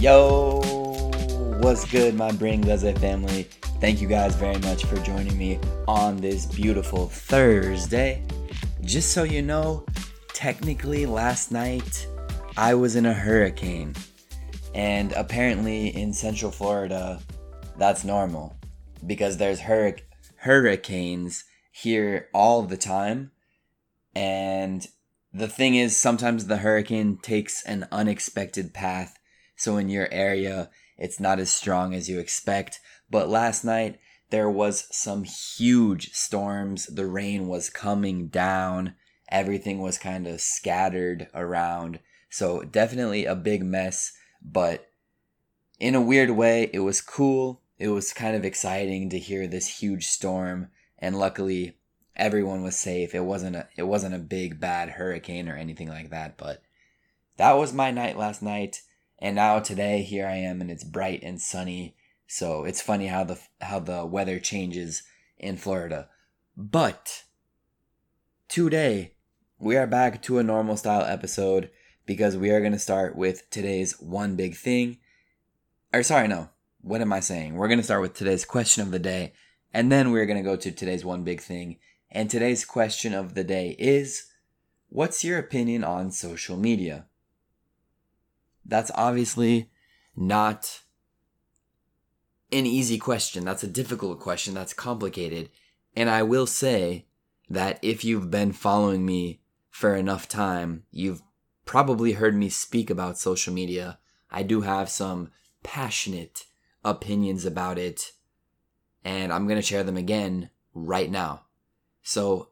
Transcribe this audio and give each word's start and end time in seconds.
Yo, 0.00 0.62
what's 1.60 1.84
good, 1.90 2.14
my 2.14 2.32
Bring 2.32 2.62
Leslie 2.62 2.94
family? 2.94 3.42
Thank 3.80 4.00
you 4.00 4.08
guys 4.08 4.34
very 4.34 4.56
much 4.60 4.86
for 4.86 4.96
joining 5.00 5.36
me 5.36 5.60
on 5.86 6.16
this 6.16 6.46
beautiful 6.46 7.06
Thursday. 7.06 8.22
Just 8.80 9.12
so 9.12 9.24
you 9.24 9.42
know, 9.42 9.84
technically 10.32 11.04
last 11.04 11.52
night 11.52 12.06
I 12.56 12.72
was 12.72 12.96
in 12.96 13.04
a 13.04 13.12
hurricane. 13.12 13.94
And 14.74 15.12
apparently 15.12 15.88
in 15.88 16.14
Central 16.14 16.50
Florida, 16.50 17.20
that's 17.76 18.02
normal 18.02 18.56
because 19.06 19.36
there's 19.36 19.60
hurric- 19.60 20.04
hurricanes 20.36 21.44
here 21.72 22.30
all 22.32 22.62
the 22.62 22.78
time. 22.78 23.32
And 24.14 24.88
the 25.34 25.46
thing 25.46 25.74
is, 25.74 25.94
sometimes 25.94 26.46
the 26.46 26.56
hurricane 26.56 27.18
takes 27.20 27.62
an 27.64 27.86
unexpected 27.92 28.72
path. 28.72 29.18
So 29.60 29.76
in 29.76 29.90
your 29.90 30.08
area, 30.10 30.70
it's 30.96 31.20
not 31.20 31.38
as 31.38 31.52
strong 31.52 31.92
as 31.92 32.08
you 32.08 32.18
expect. 32.18 32.80
But 33.10 33.28
last 33.28 33.62
night, 33.62 34.00
there 34.30 34.48
was 34.48 34.88
some 34.90 35.24
huge 35.24 36.14
storms. 36.14 36.86
The 36.86 37.04
rain 37.04 37.46
was 37.46 37.68
coming 37.68 38.28
down. 38.28 38.94
Everything 39.28 39.80
was 39.80 39.98
kind 39.98 40.26
of 40.26 40.40
scattered 40.40 41.28
around. 41.34 42.00
So 42.30 42.62
definitely 42.62 43.26
a 43.26 43.34
big 43.34 43.62
mess, 43.62 44.12
but 44.40 44.90
in 45.78 45.94
a 45.94 46.00
weird 46.00 46.30
way, 46.30 46.70
it 46.72 46.80
was 46.80 47.02
cool. 47.02 47.60
It 47.78 47.88
was 47.88 48.14
kind 48.14 48.34
of 48.34 48.46
exciting 48.46 49.10
to 49.10 49.18
hear 49.18 49.46
this 49.46 49.80
huge 49.80 50.06
storm, 50.06 50.68
and 50.98 51.18
luckily 51.18 51.76
everyone 52.16 52.62
was 52.62 52.78
safe. 52.78 53.14
It 53.14 53.24
wasn't 53.24 53.56
a 53.56 53.68
it 53.76 53.82
wasn't 53.82 54.14
a 54.14 54.18
big 54.18 54.58
bad 54.58 54.90
hurricane 54.90 55.50
or 55.50 55.56
anything 55.56 55.88
like 55.88 56.08
that, 56.10 56.38
but 56.38 56.62
that 57.36 57.58
was 57.58 57.74
my 57.74 57.90
night 57.90 58.16
last 58.16 58.40
night. 58.42 58.80
And 59.20 59.36
now 59.36 59.58
today 59.58 60.02
here 60.02 60.26
I 60.26 60.36
am 60.36 60.60
and 60.60 60.70
it's 60.70 60.84
bright 60.84 61.22
and 61.22 61.40
sunny. 61.40 61.94
So 62.26 62.64
it's 62.64 62.80
funny 62.80 63.08
how 63.08 63.24
the 63.24 63.38
how 63.60 63.80
the 63.80 64.06
weather 64.06 64.38
changes 64.38 65.02
in 65.38 65.56
Florida. 65.56 66.08
But 66.56 67.24
today 68.48 69.14
we 69.58 69.76
are 69.76 69.86
back 69.86 70.22
to 70.22 70.38
a 70.38 70.42
normal 70.42 70.76
style 70.78 71.04
episode 71.04 71.70
because 72.06 72.36
we 72.36 72.50
are 72.50 72.60
going 72.60 72.72
to 72.72 72.78
start 72.78 73.14
with 73.14 73.48
today's 73.50 74.00
one 74.00 74.36
big 74.36 74.56
thing. 74.56 74.98
Or 75.92 76.02
sorry, 76.02 76.28
no. 76.28 76.48
What 76.80 77.02
am 77.02 77.12
I 77.12 77.20
saying? 77.20 77.54
We're 77.54 77.68
going 77.68 77.78
to 77.78 77.84
start 77.84 78.00
with 78.00 78.14
today's 78.14 78.46
question 78.46 78.82
of 78.82 78.90
the 78.90 78.98
day 78.98 79.34
and 79.74 79.92
then 79.92 80.10
we're 80.10 80.26
going 80.26 80.42
to 80.42 80.48
go 80.48 80.56
to 80.56 80.72
today's 80.72 81.04
one 81.04 81.24
big 81.24 81.42
thing 81.42 81.76
and 82.10 82.30
today's 82.30 82.64
question 82.64 83.12
of 83.12 83.34
the 83.34 83.44
day 83.44 83.76
is 83.78 84.28
What's 84.88 85.22
your 85.22 85.38
opinion 85.38 85.84
on 85.84 86.10
social 86.10 86.56
media? 86.56 87.06
That's 88.70 88.92
obviously 88.94 89.68
not 90.16 90.82
an 92.52 92.66
easy 92.66 92.98
question. 92.98 93.44
That's 93.44 93.64
a 93.64 93.68
difficult 93.68 94.20
question. 94.20 94.54
That's 94.54 94.72
complicated. 94.72 95.50
And 95.94 96.08
I 96.08 96.22
will 96.22 96.46
say 96.46 97.06
that 97.48 97.80
if 97.82 98.04
you've 98.04 98.30
been 98.30 98.52
following 98.52 99.04
me 99.04 99.40
for 99.70 99.96
enough 99.96 100.28
time, 100.28 100.84
you've 100.92 101.20
probably 101.66 102.12
heard 102.12 102.36
me 102.36 102.48
speak 102.48 102.90
about 102.90 103.18
social 103.18 103.52
media. 103.52 103.98
I 104.30 104.44
do 104.44 104.60
have 104.60 104.88
some 104.88 105.32
passionate 105.64 106.44
opinions 106.84 107.44
about 107.44 107.76
it, 107.76 108.12
and 109.04 109.32
I'm 109.32 109.46
going 109.46 109.60
to 109.60 109.66
share 109.66 109.82
them 109.82 109.96
again 109.96 110.50
right 110.74 111.10
now. 111.10 111.46
So 112.02 112.50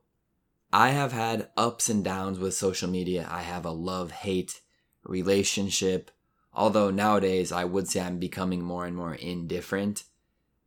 I 0.73 0.91
have 0.91 1.13
had 1.13 1.51
ups 1.57 1.89
and 1.89 2.05
downs 2.05 2.41
with 2.41 2.55
social 2.55 2.91
media. 2.91 3.27
I 3.31 3.43
have 3.43 3.65
a 3.65 3.71
love 3.71 4.11
hate 4.11 4.61
relationship. 5.09 6.11
Although 6.53 6.91
nowadays 6.91 7.51
I 7.51 7.65
would 7.65 7.89
say 7.89 8.01
I'm 8.01 8.19
becoming 8.19 8.63
more 8.63 8.87
and 8.87 8.97
more 8.97 9.15
indifferent 9.15 10.05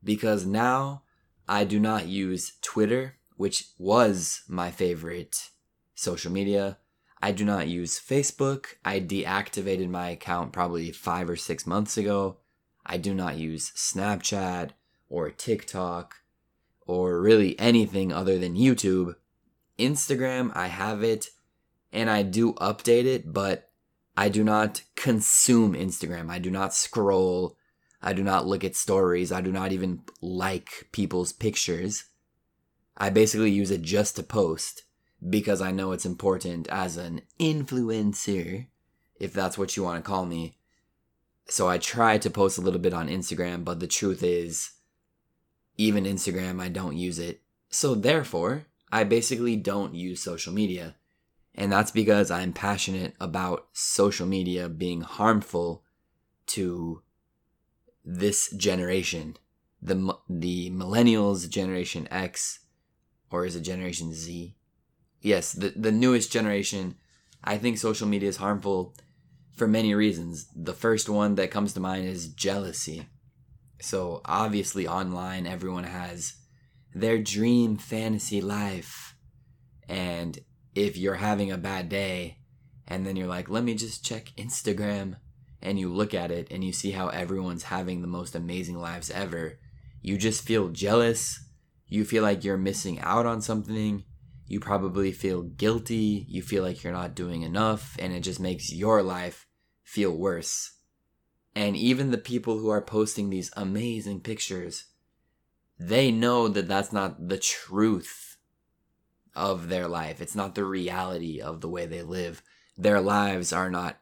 because 0.04 0.46
now 0.46 1.04
I 1.48 1.64
do 1.64 1.80
not 1.80 2.08
use 2.08 2.54
Twitter, 2.62 3.18
which 3.36 3.70
was 3.78 4.42
my 4.48 4.72
favorite 4.72 5.50
social 5.96 6.32
media. 6.32 6.78
I 7.22 7.32
do 7.32 7.46
not 7.46 7.68
use 7.68 8.00
Facebook. 8.00 8.66
I 8.84 9.00
deactivated 9.00 9.90
my 9.90 10.10
account 10.10 10.54
probably 10.54 10.92
five 10.92 11.30
or 11.30 11.36
six 11.36 11.68
months 11.68 11.98
ago. 11.98 12.38
I 12.86 12.98
do 12.98 13.14
not 13.14 13.38
use 13.38 13.72
Snapchat 13.72 14.72
or 15.08 15.30
TikTok 15.30 16.16
or 16.88 17.22
really 17.22 17.60
anything 17.60 18.12
other 18.12 18.40
than 18.40 18.56
YouTube. 18.56 19.16
Instagram, 19.78 20.52
I 20.56 20.68
have 20.68 21.04
it 21.04 21.30
and 21.92 22.10
I 22.10 22.24
do 22.24 22.54
update 22.54 23.06
it, 23.06 23.32
but 23.32 23.71
I 24.16 24.30
do 24.30 24.44
not 24.44 24.84
consume 24.96 25.74
Instagram. 25.74 26.30
I 26.30 26.40
do 26.40 26.52
not 26.52 26.74
scroll. 26.74 27.58
I 28.02 28.14
do 28.14 28.24
not 28.24 28.48
look 28.48 28.64
at 28.64 28.76
stories. 28.76 29.32
I 29.32 29.42
do 29.42 29.52
not 29.52 29.72
even 29.72 30.02
like 30.22 30.90
people's 30.92 31.32
pictures. 31.34 32.06
I 32.98 33.10
basically 33.10 33.52
use 33.52 33.72
it 33.72 33.82
just 33.82 34.16
to 34.18 34.24
post 34.24 34.84
because 35.28 35.62
I 35.62 35.72
know 35.72 35.92
it's 35.92 36.06
important 36.06 36.68
as 36.68 36.98
an 36.98 37.22
influencer, 37.40 38.68
if 39.20 39.34
that's 39.34 39.58
what 39.58 39.78
you 39.78 39.84
want 39.84 40.04
to 40.04 40.08
call 40.08 40.26
me. 40.26 40.58
So 41.48 41.68
I 41.68 41.78
try 41.78 42.18
to 42.18 42.30
post 42.30 42.58
a 42.58 42.62
little 42.62 42.80
bit 42.80 42.94
on 42.94 43.08
Instagram, 43.08 43.64
but 43.64 43.80
the 43.80 43.88
truth 43.88 44.24
is, 44.24 44.72
even 45.78 46.06
Instagram, 46.06 46.62
I 46.62 46.70
don't 46.70 46.98
use 46.98 47.20
it. 47.20 47.42
So 47.70 47.96
therefore, 47.96 48.66
I 48.92 49.04
basically 49.04 49.56
don't 49.56 49.96
use 49.96 50.22
social 50.22 50.54
media. 50.54 50.96
And 51.54 51.72
that's 51.72 51.92
because 51.92 52.32
I'm 52.32 52.54
passionate 52.54 53.14
about 53.20 53.68
social 53.74 54.26
media 54.26 54.70
being 54.70 55.02
harmful 55.02 55.84
to 56.48 57.02
this 58.06 58.50
generation. 58.52 59.38
The, 59.82 60.16
the 60.30 60.70
millennials, 60.72 61.50
Generation 61.50 62.08
X, 62.12 62.60
or 63.30 63.46
is 63.46 63.56
it 63.56 63.62
Generation 63.62 64.14
Z? 64.14 64.56
Yes, 65.22 65.54
the, 65.54 65.70
the 65.76 65.92
newest 65.92 66.32
generation. 66.32 66.96
I 67.44 67.58
think 67.58 67.78
social 67.78 68.08
media 68.08 68.30
is 68.30 68.38
harmful 68.38 68.96
for 69.52 69.68
many 69.68 69.94
reasons. 69.94 70.48
The 70.56 70.74
first 70.74 71.10
one 71.10 71.36
that 71.36 71.52
comes 71.52 71.74
to 71.74 71.80
mind 71.80 72.08
is 72.08 72.28
jealousy. 72.28 73.08
So 73.82 74.22
obviously 74.26 74.88
online 74.88 75.48
everyone 75.48 75.84
has 75.84 76.36
their 76.94 77.18
dream 77.18 77.78
fantasy 77.78 78.42
life. 78.42 79.16
And 79.88 80.40
if 80.76 80.98
you're 80.98 81.16
having 81.16 81.52
a 81.52 81.58
bad 81.58 81.90
day 81.90 82.38
and 82.88 83.06
then 83.06 83.16
you're 83.16 83.28
like, 83.28 83.50
let 83.50 83.64
me 83.64 83.74
just 83.76 84.06
check 84.06 84.32
Instagram 84.38 85.18
and 85.62 85.80
you 85.80 85.92
look 85.92 86.14
at 86.14 86.32
it 86.32 86.48
and 86.52 86.64
you 86.64 86.74
see 86.74 86.92
how 86.92 87.10
everyone's 87.10 87.64
having 87.64 88.02
the 88.02 88.08
most 88.08 88.36
amazing 88.36 88.78
lives 88.78 89.12
ever, 89.12 89.60
you 90.02 90.18
just 90.18 90.44
feel 90.44 90.70
jealous. 90.70 91.44
You 91.88 92.06
feel 92.06 92.24
like 92.24 92.44
you're 92.44 92.58
missing 92.58 93.00
out 93.00 93.26
on 93.26 93.42
something. 93.42 94.04
You 94.48 94.60
probably 94.60 95.12
feel 95.12 95.44
guilty. 95.44 96.26
You 96.28 96.42
feel 96.42 96.64
like 96.64 96.84
you're 96.84 96.94
not 96.94 97.16
doing 97.16 97.44
enough 97.44 97.96
and 98.00 98.14
it 98.14 98.22
just 98.22 98.40
makes 98.40 98.74
your 98.74 99.04
life 99.04 99.46
feel 99.84 100.12
worse. 100.12 100.74
And 101.54 101.76
even 101.76 102.12
the 102.12 102.18
people 102.18 102.60
who 102.60 102.70
are 102.70 102.82
posting 102.82 103.30
these 103.30 103.52
amazing 103.58 104.22
pictures, 104.22 104.86
they 105.78 106.12
know 106.12 106.48
that 106.48 106.68
that's 106.68 106.94
not 106.94 107.28
the 107.28 107.38
truth 107.38 108.31
of 109.36 109.70
their 109.70 109.88
life. 109.88 110.22
It's 110.22 110.36
not 110.36 110.56
the 110.56 110.66
reality 110.66 111.40
of 111.40 111.62
the 111.62 111.70
way 111.70 111.86
they 111.86 112.02
live. 112.02 112.42
Their 112.78 113.02
lives 113.02 113.54
are 113.54 113.70
not 113.70 114.00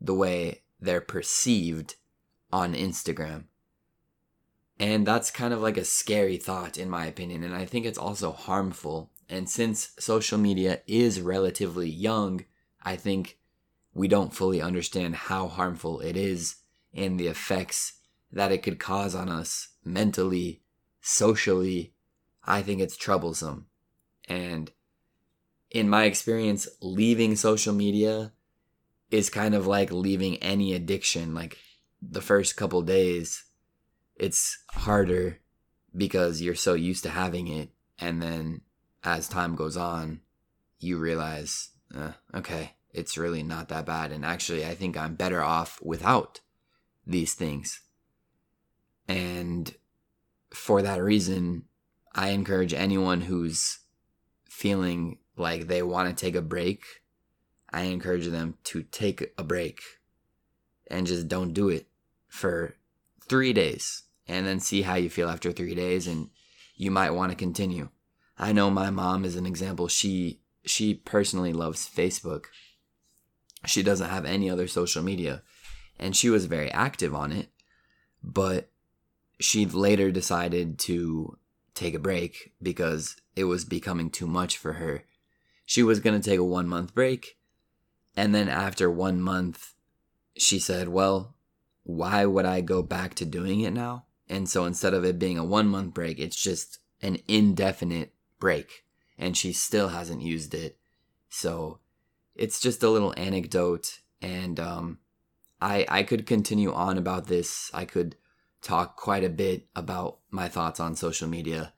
the 0.00 0.14
way 0.14 0.62
they're 0.80 1.00
perceived 1.00 1.96
on 2.52 2.74
Instagram. 2.74 3.44
And 4.78 5.06
that's 5.06 5.30
kind 5.30 5.54
of 5.54 5.60
like 5.60 5.76
a 5.76 5.84
scary 5.84 6.36
thought, 6.36 6.76
in 6.76 6.90
my 6.90 7.06
opinion. 7.06 7.44
And 7.44 7.54
I 7.54 7.64
think 7.64 7.86
it's 7.86 7.98
also 7.98 8.32
harmful. 8.32 9.10
And 9.28 9.48
since 9.48 9.90
social 9.98 10.38
media 10.38 10.80
is 10.86 11.20
relatively 11.20 11.88
young, 11.88 12.44
I 12.82 12.96
think 12.96 13.38
we 13.94 14.08
don't 14.08 14.34
fully 14.34 14.60
understand 14.60 15.14
how 15.14 15.46
harmful 15.46 16.00
it 16.00 16.16
is 16.16 16.56
and 16.92 17.18
the 17.18 17.28
effects 17.28 17.94
that 18.32 18.50
it 18.50 18.62
could 18.62 18.80
cause 18.80 19.14
on 19.14 19.28
us 19.28 19.68
mentally, 19.84 20.62
socially, 21.00 21.94
I 22.44 22.62
think 22.62 22.80
it's 22.80 22.96
troublesome. 22.96 23.66
And 24.28 24.70
in 25.70 25.88
my 25.88 26.04
experience, 26.04 26.68
leaving 26.80 27.36
social 27.36 27.74
media 27.74 28.32
is 29.10 29.30
kind 29.30 29.54
of 29.54 29.66
like 29.66 29.92
leaving 29.92 30.36
any 30.38 30.72
addiction. 30.72 31.34
Like 31.34 31.58
the 32.00 32.20
first 32.20 32.56
couple 32.56 32.82
days, 32.82 33.44
it's 34.16 34.62
harder 34.70 35.40
because 35.96 36.40
you're 36.40 36.54
so 36.54 36.74
used 36.74 37.02
to 37.04 37.10
having 37.10 37.48
it. 37.48 37.70
And 37.98 38.22
then 38.22 38.62
as 39.02 39.28
time 39.28 39.54
goes 39.54 39.76
on, 39.76 40.20
you 40.78 40.98
realize, 40.98 41.70
uh, 41.94 42.12
okay, 42.34 42.74
it's 42.92 43.18
really 43.18 43.42
not 43.42 43.68
that 43.68 43.86
bad. 43.86 44.12
And 44.12 44.24
actually, 44.24 44.64
I 44.64 44.74
think 44.74 44.96
I'm 44.96 45.14
better 45.14 45.42
off 45.42 45.80
without 45.82 46.40
these 47.06 47.34
things. 47.34 47.80
And 49.06 49.74
for 50.50 50.82
that 50.82 51.02
reason, 51.02 51.64
I 52.14 52.28
encourage 52.28 52.72
anyone 52.72 53.22
who's 53.22 53.80
feeling 54.48 55.18
like 55.36 55.66
they 55.66 55.82
want 55.82 56.08
to 56.08 56.24
take 56.24 56.34
a 56.34 56.42
break, 56.42 56.84
I 57.70 57.82
encourage 57.82 58.26
them 58.26 58.56
to 58.64 58.82
take 58.82 59.32
a 59.36 59.44
break 59.44 59.80
and 60.86 61.06
just 61.06 61.28
don't 61.28 61.52
do 61.52 61.68
it. 61.68 61.86
for 62.28 62.74
three 63.28 63.52
days 63.52 64.02
and 64.26 64.46
then 64.46 64.58
see 64.60 64.82
how 64.82 64.96
you 64.96 65.08
feel 65.08 65.28
after 65.28 65.52
three 65.52 65.74
days 65.74 66.06
and 66.06 66.30
you 66.76 66.90
might 66.90 67.10
want 67.10 67.30
to 67.30 67.36
continue. 67.36 67.88
I 68.36 68.52
know 68.52 68.70
my 68.70 68.90
mom 68.90 69.24
is 69.24 69.36
an 69.36 69.46
example. 69.46 69.88
She 69.88 70.40
she 70.64 70.94
personally 70.94 71.52
loves 71.52 71.88
Facebook. 71.88 72.46
She 73.66 73.82
doesn't 73.82 74.10
have 74.10 74.24
any 74.24 74.50
other 74.50 74.66
social 74.66 75.02
media 75.02 75.42
and 75.98 76.16
she 76.16 76.28
was 76.28 76.46
very 76.46 76.70
active 76.72 77.14
on 77.14 77.32
it, 77.32 77.48
but 78.22 78.68
she 79.38 79.64
later 79.66 80.10
decided 80.10 80.78
to 80.80 81.38
take 81.74 81.94
a 81.94 81.98
break 81.98 82.52
because 82.62 83.16
it 83.36 83.44
was 83.44 83.64
becoming 83.64 84.10
too 84.10 84.26
much 84.26 84.56
for 84.56 84.74
her. 84.74 85.04
She 85.66 85.82
was 85.82 86.00
going 86.00 86.20
to 86.20 86.30
take 86.30 86.38
a 86.38 86.44
1 86.44 86.68
month 86.68 86.94
break 86.94 87.38
and 88.16 88.34
then 88.34 88.48
after 88.48 88.90
1 88.90 89.20
month 89.20 89.74
she 90.36 90.58
said, 90.58 90.88
"Well, 90.88 91.34
why 91.84 92.24
would 92.24 92.44
I 92.44 92.60
go 92.60 92.82
back 92.82 93.14
to 93.16 93.24
doing 93.24 93.60
it 93.60 93.72
now?" 93.72 94.06
And 94.28 94.48
so 94.48 94.64
instead 94.64 94.94
of 94.94 95.04
it 95.04 95.18
being 95.18 95.38
a 95.38 95.44
1 95.44 95.68
month 95.68 95.94
break, 95.94 96.18
it's 96.18 96.36
just 96.36 96.78
an 97.02 97.18
indefinite 97.28 98.14
break 98.40 98.84
and 99.18 99.36
she 99.36 99.52
still 99.52 99.88
hasn't 99.88 100.22
used 100.22 100.54
it. 100.54 100.78
So 101.28 101.80
it's 102.34 102.60
just 102.60 102.82
a 102.82 102.90
little 102.90 103.14
anecdote 103.16 104.00
and 104.20 104.58
um, 104.58 104.98
I 105.60 105.86
I 105.88 106.02
could 106.02 106.26
continue 106.26 106.72
on 106.72 106.98
about 106.98 107.26
this. 107.26 107.70
I 107.72 107.84
could 107.84 108.16
talk 108.62 108.96
quite 108.96 109.24
a 109.24 109.28
bit 109.28 109.66
about 109.76 110.18
my 110.34 110.48
thoughts 110.48 110.80
on 110.80 110.96
social 110.96 111.28
media, 111.28 111.72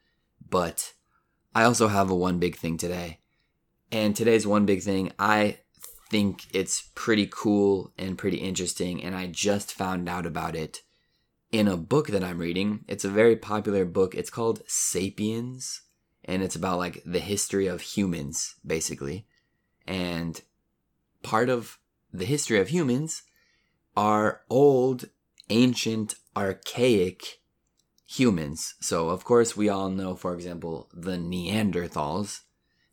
but 0.48 0.94
I 1.54 1.64
also 1.64 1.88
have 1.88 2.10
a 2.10 2.14
one 2.14 2.38
big 2.38 2.56
thing 2.56 2.78
today. 2.78 3.20
And 3.92 4.16
today's 4.16 4.46
one 4.46 4.66
big 4.66 4.82
thing, 4.82 5.12
I 5.18 5.58
think 6.10 6.46
it's 6.52 6.90
pretty 6.94 7.28
cool 7.30 7.92
and 7.98 8.18
pretty 8.18 8.38
interesting 8.38 9.02
and 9.02 9.14
I 9.14 9.26
just 9.26 9.72
found 9.72 10.08
out 10.08 10.24
about 10.24 10.56
it 10.56 10.82
in 11.52 11.68
a 11.68 11.76
book 11.76 12.08
that 12.08 12.24
I'm 12.24 12.38
reading. 12.38 12.84
It's 12.88 13.04
a 13.04 13.10
very 13.10 13.36
popular 13.36 13.84
book. 13.84 14.14
It's 14.14 14.30
called 14.30 14.62
Sapiens 14.66 15.82
and 16.24 16.42
it's 16.42 16.56
about 16.56 16.78
like 16.78 17.02
the 17.04 17.20
history 17.20 17.66
of 17.66 17.80
humans 17.80 18.54
basically. 18.64 19.26
And 19.86 20.40
part 21.22 21.48
of 21.48 21.78
the 22.12 22.24
history 22.24 22.58
of 22.58 22.68
humans 22.68 23.22
are 23.96 24.42
old, 24.48 25.06
ancient, 25.50 26.16
archaic 26.36 27.40
humans. 28.06 28.74
So, 28.80 29.10
of 29.10 29.24
course, 29.24 29.56
we 29.56 29.68
all 29.68 29.90
know, 29.90 30.14
for 30.14 30.34
example, 30.34 30.88
the 30.94 31.16
Neanderthals. 31.16 32.40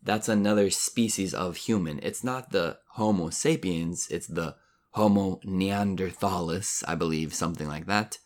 That's 0.02 0.28
another 0.28 0.70
species 0.70 1.34
of 1.34 1.56
human. 1.56 2.00
It's 2.04 2.24
not 2.24 2.52
the 2.52 2.80
Homo 2.94 3.30
sapiens, 3.30 4.08
it's 4.10 4.28
the 4.28 4.56
Homo 4.92 5.40
neanderthalis, 5.44 6.84
I 6.88 6.94
believe, 6.94 7.34
something 7.34 7.68
like 7.68 7.88
that. 7.88 8.20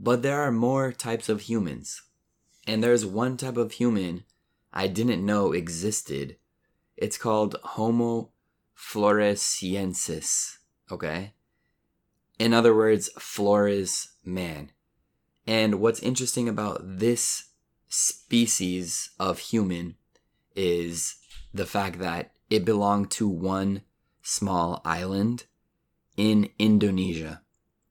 But 0.00 0.22
there 0.22 0.40
are 0.40 0.52
more 0.52 0.92
types 0.92 1.28
of 1.28 1.42
humans. 1.42 2.02
And 2.66 2.82
there's 2.82 3.04
one 3.04 3.36
type 3.36 3.58
of 3.58 3.72
human 3.72 4.24
I 4.72 4.86
didn't 4.86 5.24
know 5.24 5.52
existed. 5.52 6.36
It's 6.96 7.18
called 7.18 7.56
Homo 7.62 8.30
floresiensis. 8.76 10.56
Okay? 10.90 11.34
In 12.38 12.54
other 12.54 12.74
words, 12.74 13.10
Flores 13.18 14.08
man. 14.24 14.70
And 15.46 15.80
what's 15.80 16.00
interesting 16.00 16.48
about 16.48 16.80
this 16.82 17.50
species 17.88 19.10
of 19.20 19.38
human 19.38 19.96
is 20.56 21.16
the 21.52 21.66
fact 21.66 21.98
that 21.98 22.32
it 22.50 22.64
belonged 22.64 23.10
to 23.12 23.28
one 23.28 23.82
small 24.22 24.80
island 24.84 25.44
in 26.16 26.48
Indonesia. 26.58 27.42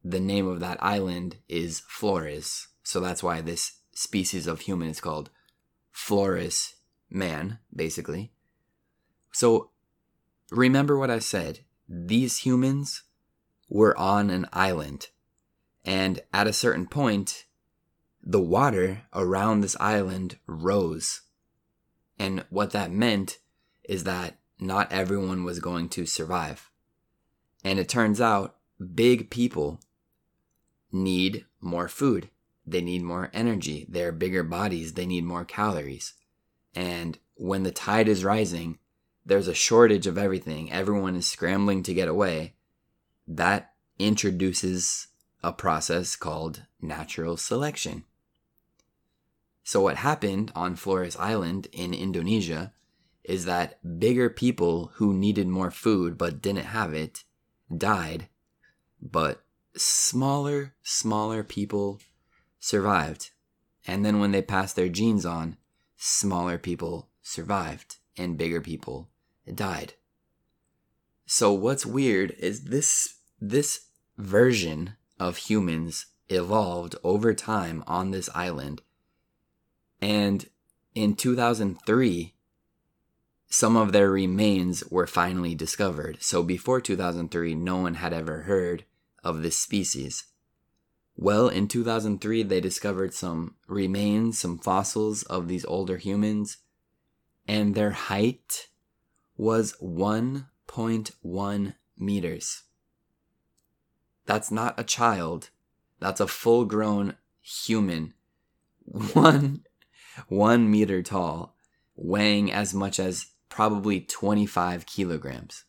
The 0.03 0.19
name 0.19 0.47
of 0.47 0.59
that 0.59 0.81
island 0.83 1.37
is 1.47 1.81
Flores. 1.87 2.67
So 2.83 2.99
that's 2.99 3.23
why 3.23 3.41
this 3.41 3.79
species 3.93 4.47
of 4.47 4.61
human 4.61 4.89
is 4.89 4.99
called 4.99 5.29
Flores 5.91 6.75
man, 7.09 7.59
basically. 7.73 8.31
So 9.31 9.69
remember 10.51 10.97
what 10.97 11.11
I 11.11 11.19
said. 11.19 11.59
These 11.87 12.39
humans 12.39 13.03
were 13.69 13.97
on 13.97 14.29
an 14.29 14.47
island. 14.51 15.07
And 15.85 16.21
at 16.33 16.47
a 16.47 16.53
certain 16.53 16.87
point, 16.87 17.45
the 18.21 18.39
water 18.39 19.03
around 19.13 19.61
this 19.61 19.75
island 19.79 20.37
rose. 20.47 21.21
And 22.17 22.45
what 22.49 22.71
that 22.71 22.91
meant 22.91 23.39
is 23.83 24.05
that 24.05 24.37
not 24.59 24.91
everyone 24.91 25.43
was 25.43 25.59
going 25.59 25.89
to 25.89 26.05
survive. 26.05 26.69
And 27.63 27.79
it 27.79 27.89
turns 27.89 28.21
out 28.21 28.55
big 28.95 29.29
people 29.29 29.81
need 30.91 31.45
more 31.59 31.87
food. 31.87 32.29
They 32.65 32.81
need 32.81 33.01
more 33.01 33.29
energy. 33.33 33.85
They're 33.89 34.11
bigger 34.13 34.43
bodies. 34.43 34.93
They 34.93 35.05
need 35.05 35.25
more 35.25 35.43
calories. 35.43 36.13
And 36.73 37.17
when 37.35 37.63
the 37.63 37.71
tide 37.71 38.07
is 38.07 38.23
rising, 38.23 38.79
there's 39.25 39.47
a 39.47 39.53
shortage 39.53 40.07
of 40.07 40.17
everything. 40.17 40.71
Everyone 40.71 41.15
is 41.15 41.29
scrambling 41.29 41.83
to 41.83 41.93
get 41.93 42.07
away 42.07 42.53
that 43.27 43.73
introduces 43.99 45.07
a 45.43 45.51
process 45.51 46.15
called 46.15 46.63
natural 46.81 47.37
selection. 47.37 48.05
So, 49.63 49.81
what 49.81 49.97
happened 49.97 50.51
on 50.55 50.75
Flores 50.75 51.15
Island 51.17 51.67
in 51.71 51.93
Indonesia 51.93 52.73
is 53.23 53.45
that 53.45 53.99
bigger 53.99 54.29
people 54.29 54.91
who 54.95 55.13
needed 55.13 55.47
more 55.47 55.71
food 55.71 56.17
but 56.17 56.41
didn't 56.41 56.65
have 56.65 56.93
it 56.93 57.23
died, 57.75 58.27
but 59.01 59.43
smaller, 59.75 60.73
smaller 60.83 61.43
people 61.43 62.01
survived. 62.59 63.31
And 63.87 64.05
then 64.05 64.19
when 64.19 64.31
they 64.31 64.41
passed 64.41 64.75
their 64.75 64.89
genes 64.89 65.25
on, 65.25 65.57
smaller 65.97 66.57
people 66.57 67.09
survived 67.21 67.97
and 68.17 68.37
bigger 68.37 68.61
people 68.61 69.09
died. 69.53 69.93
So 71.25 71.53
what's 71.53 71.85
weird 71.85 72.31
is 72.39 72.65
this 72.65 73.15
this 73.39 73.87
version 74.17 74.95
of 75.19 75.37
humans 75.37 76.07
evolved 76.29 76.95
over 77.03 77.33
time 77.33 77.83
on 77.87 78.11
this 78.11 78.29
island. 78.33 78.81
And 80.01 80.47
in 80.95 81.15
2003, 81.15 82.33
some 83.49 83.75
of 83.75 83.91
their 83.91 84.09
remains 84.09 84.83
were 84.89 85.07
finally 85.07 85.53
discovered. 85.55 86.21
So 86.21 86.41
before 86.43 86.81
2003, 86.81 87.53
no 87.55 87.77
one 87.77 87.95
had 87.95 88.11
ever 88.13 88.43
heard 88.43 88.85
of 89.23 89.41
this 89.41 89.57
species. 89.57 90.25
Well, 91.15 91.47
in 91.47 91.67
2003, 91.67 92.43
they 92.43 92.59
discovered 92.59 93.13
some 93.13 93.55
remains, 93.67 94.39
some 94.39 94.57
fossils 94.57 95.21
of 95.23 95.47
these 95.47 95.65
older 95.65 95.97
humans, 95.97 96.57
and 97.47 97.75
their 97.75 97.91
height 97.91 98.69
was 99.37 99.75
1.1 99.81 101.75
meters. 101.97 102.63
That's 104.25 104.51
not 104.51 104.79
a 104.79 104.83
child. 104.83 105.49
That's 105.99 106.19
a 106.19 106.27
full 106.27 106.65
grown 106.65 107.15
human. 107.41 108.13
One, 109.13 109.63
one 110.27 110.69
meter 110.69 111.01
tall, 111.01 111.55
weighing 111.95 112.51
as 112.51 112.73
much 112.73 112.99
as 112.99 113.27
probably 113.49 114.01
25 114.01 114.85
kilograms. 114.85 115.63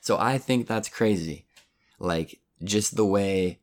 So 0.00 0.18
I 0.18 0.38
think 0.38 0.66
that's 0.66 0.88
crazy. 0.88 1.46
Like, 1.98 2.40
just 2.64 2.96
the 2.96 3.04
way 3.04 3.60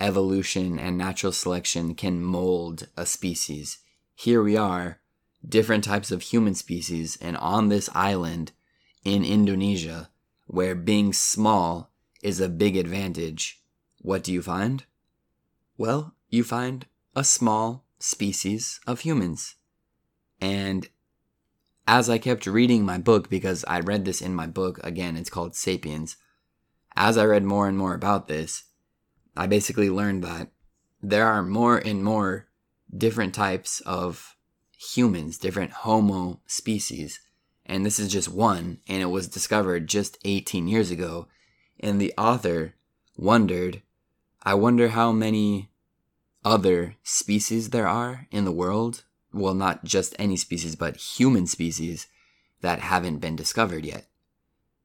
evolution 0.00 0.78
and 0.78 0.96
natural 0.96 1.32
selection 1.32 1.94
can 1.94 2.22
mold 2.22 2.88
a 2.96 3.06
species. 3.06 3.78
Here 4.14 4.42
we 4.42 4.56
are, 4.56 5.00
different 5.46 5.84
types 5.84 6.10
of 6.10 6.22
human 6.22 6.54
species, 6.54 7.18
and 7.20 7.36
on 7.36 7.68
this 7.68 7.90
island, 7.94 8.52
in 9.04 9.24
Indonesia, 9.24 10.10
where 10.46 10.74
being 10.74 11.12
small 11.12 11.90
is 12.24 12.40
a 12.40 12.48
big 12.48 12.76
advantage, 12.76 13.62
what 14.00 14.24
do 14.24 14.32
you 14.32 14.42
find? 14.42 14.84
Well, 15.78 16.14
you 16.28 16.42
find 16.42 16.86
a 17.14 17.22
small 17.22 17.84
species 17.98 18.80
of 18.86 19.00
humans. 19.00 19.54
And 20.40 20.88
as 21.86 22.10
I 22.10 22.18
kept 22.18 22.46
reading 22.46 22.84
my 22.84 22.98
book, 22.98 23.30
because 23.30 23.64
I 23.68 23.80
read 23.80 24.04
this 24.04 24.20
in 24.20 24.34
my 24.34 24.46
book, 24.46 24.80
again, 24.82 25.16
it's 25.16 25.30
called 25.30 25.54
Sapiens, 25.54 26.16
as 26.96 27.16
I 27.16 27.24
read 27.24 27.44
more 27.44 27.68
and 27.68 27.78
more 27.78 27.94
about 27.94 28.26
this, 28.26 28.64
I 29.36 29.46
basically 29.46 29.90
learned 29.90 30.24
that 30.24 30.48
there 31.02 31.26
are 31.26 31.42
more 31.42 31.78
and 31.78 32.02
more 32.02 32.48
different 32.96 33.34
types 33.34 33.80
of 33.80 34.36
humans, 34.76 35.38
different 35.38 35.72
Homo 35.72 36.40
species 36.46 37.20
and 37.66 37.84
this 37.84 37.98
is 37.98 38.12
just 38.12 38.28
one, 38.28 38.78
and 38.88 39.00
it 39.02 39.06
was 39.06 39.28
discovered 39.28 39.88
just 39.88 40.18
18 40.24 40.68
years 40.68 40.90
ago. 40.90 41.28
And 41.84 42.00
the 42.00 42.14
author 42.16 42.76
wondered, 43.14 43.82
I 44.42 44.54
wonder 44.54 44.88
how 44.88 45.12
many 45.12 45.68
other 46.42 46.96
species 47.02 47.70
there 47.70 47.86
are 47.86 48.26
in 48.30 48.46
the 48.46 48.52
world. 48.52 49.04
Well, 49.34 49.52
not 49.52 49.84
just 49.84 50.16
any 50.18 50.38
species, 50.38 50.76
but 50.76 50.96
human 50.96 51.46
species 51.46 52.06
that 52.62 52.78
haven't 52.78 53.18
been 53.18 53.36
discovered 53.36 53.84
yet. 53.84 54.06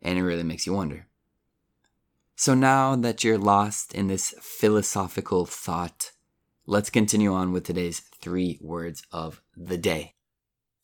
And 0.01 0.20
it 0.20 0.24
really 0.24 0.44
makes 0.44 0.68
you 0.68 0.74
wonder. 0.74 1.08
So 2.36 2.53
now 2.53 2.98
that 2.98 3.24
you're 3.24 3.38
lost 3.38 3.96
in 3.96 4.08
this 4.08 4.36
philosophical 4.41 5.46
thought, 5.46 6.12
let's 6.65 6.89
continue 6.89 7.34
on 7.34 7.53
with 7.53 7.63
today's 7.63 8.01
three 8.01 8.60
words 8.62 9.03
of 9.13 9.41
the 9.56 9.77
day. 9.77 10.15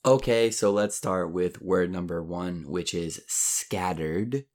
Okay, 0.06 0.50
so 0.50 0.72
let's 0.72 0.96
start 0.96 1.34
with 1.34 1.62
word 1.62 1.92
number 1.92 2.24
one, 2.24 2.64
which 2.70 2.94
is 2.94 3.20
scattered. 3.28 4.46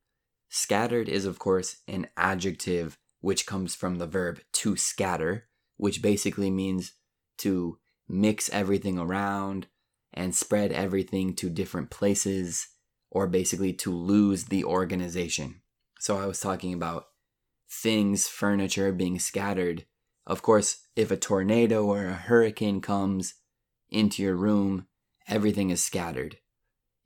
Scattered 0.51 1.09
is, 1.09 1.25
of 1.25 1.39
course, 1.39 1.77
an 1.87 2.09
adjective 2.17 2.99
which 3.21 3.47
comes 3.47 3.77
from 3.77 3.99
the 3.99 4.07
verb 4.07 4.41
to 4.53 4.77
scatter, 4.77 5.49
which 5.77 6.03
basically 6.03 6.51
means 6.51 6.95
to 7.39 7.79
mix 8.09 8.51
everything 8.51 8.99
around 8.99 9.69
and 10.13 10.35
spread 10.35 10.73
everything 10.73 11.35
to 11.37 11.49
different 11.49 11.89
places, 11.89 12.67
or 13.11 13.29
basically 13.29 13.73
to 13.73 13.95
lose 13.95 14.47
the 14.47 14.65
organization. 14.65 15.63
So 16.01 16.19
I 16.19 16.27
was 16.27 16.41
talking 16.41 16.75
about 16.75 17.07
things, 17.71 18.27
furniture 18.27 18.93
being 18.93 19.21
scattered. 19.21 19.87
Of 20.27 20.43
course, 20.43 20.89
if 20.97 21.13
a 21.13 21.17
tornado 21.17 21.85
or 21.85 22.07
a 22.07 22.15
hurricane 22.15 22.81
comes 22.81 23.35
into 23.89 24.23
your 24.23 24.35
room, 24.35 24.89
everything 25.29 25.71
is 25.71 25.85
scattered. 25.85 26.39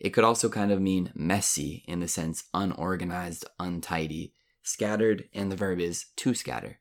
It 0.05 0.13
could 0.13 0.23
also 0.23 0.51
kind 0.51 0.71
of 0.71 0.83
mean 0.83 1.13
messy 1.15 1.83
in 1.89 2.01
the 2.01 2.09
sense 2.09 2.45
unorganized, 2.53 3.47
untidy, 3.59 4.35
scattered, 4.63 5.31
and 5.33 5.51
the 5.51 5.57
verb 5.57 5.81
is 5.81 6.05
to 6.17 6.35
scatter. 6.35 6.81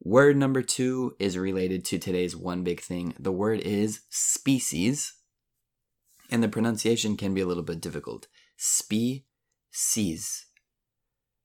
Word 0.00 0.36
number 0.36 0.62
two 0.62 1.16
is 1.18 1.36
related 1.36 1.84
to 1.86 1.98
today's 1.98 2.36
one 2.36 2.62
big 2.62 2.80
thing. 2.80 3.12
The 3.18 3.32
word 3.32 3.58
is 3.58 4.02
species, 4.08 5.14
and 6.30 6.44
the 6.44 6.48
pronunciation 6.48 7.16
can 7.16 7.34
be 7.34 7.40
a 7.40 7.46
little 7.46 7.64
bit 7.64 7.80
difficult. 7.80 8.28
Species. 8.56 9.26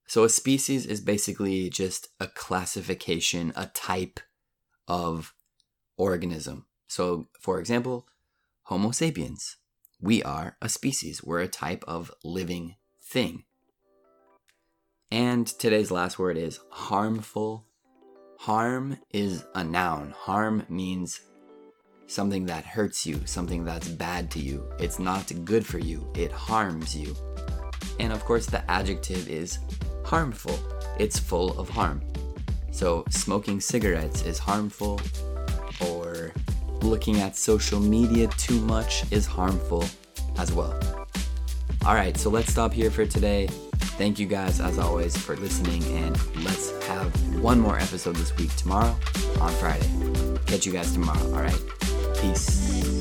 So, 0.05 0.23
a 0.25 0.29
species 0.29 0.85
is 0.85 1.01
basically 1.01 1.71
just 1.71 2.09
a 2.19 2.27
classification, 2.27 3.51
a 3.55 3.65
type 3.65 4.19
of 4.87 5.33
organism. 5.97 6.67
So, 6.85 7.29
for 7.41 7.59
example, 7.59 8.05
Homo 8.65 8.91
sapiens. 8.91 9.57
We 10.03 10.21
are 10.21 10.57
a 10.61 10.67
species, 10.67 11.23
we're 11.23 11.39
a 11.39 11.47
type 11.47 11.85
of 11.87 12.11
living 12.25 12.75
thing. 13.01 13.45
And 15.09 15.47
today's 15.47 15.91
last 15.91 16.19
word 16.19 16.35
is 16.35 16.59
harmful. 16.71 17.67
Harm 18.39 18.97
is 19.11 19.45
a 19.55 19.63
noun. 19.63 20.13
Harm 20.17 20.65
means 20.67 21.21
something 22.07 22.45
that 22.47 22.65
hurts 22.65 23.05
you, 23.05 23.21
something 23.23 23.63
that's 23.63 23.87
bad 23.87 24.29
to 24.31 24.39
you. 24.39 24.69
It's 24.77 24.99
not 24.99 25.31
good 25.45 25.65
for 25.65 25.79
you, 25.79 26.11
it 26.15 26.33
harms 26.33 26.93
you. 26.93 27.15
And 27.97 28.11
of 28.11 28.25
course, 28.25 28.45
the 28.45 28.69
adjective 28.69 29.29
is 29.29 29.59
harmful. 30.03 30.59
It's 30.99 31.17
full 31.17 31.57
of 31.57 31.69
harm. 31.69 32.01
So, 32.71 33.05
smoking 33.09 33.61
cigarettes 33.61 34.23
is 34.23 34.37
harmful, 34.37 34.99
looking 36.83 37.21
at 37.21 37.35
social 37.35 37.79
media 37.79 38.27
too 38.37 38.59
much 38.61 39.11
is 39.11 39.25
harmful 39.25 39.85
as 40.37 40.51
well. 40.51 40.73
All 41.85 41.95
right, 41.95 42.15
so 42.17 42.29
let's 42.29 42.51
stop 42.51 42.71
here 42.71 42.91
for 42.91 43.05
today. 43.05 43.47
Thank 43.97 44.19
you 44.19 44.25
guys, 44.25 44.59
as 44.59 44.79
always, 44.79 45.15
for 45.17 45.35
listening, 45.35 45.83
and 45.97 46.17
let's 46.43 46.71
have 46.85 47.13
one 47.41 47.59
more 47.59 47.77
episode 47.77 48.15
this 48.15 48.35
week 48.37 48.55
tomorrow 48.55 48.95
on 49.39 49.51
Friday. 49.53 49.89
Catch 50.45 50.65
you 50.65 50.71
guys 50.71 50.93
tomorrow, 50.93 51.23
all 51.33 51.41
right? 51.41 51.61
Peace. 52.21 52.92